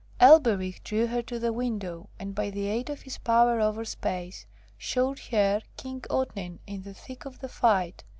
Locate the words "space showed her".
3.85-5.61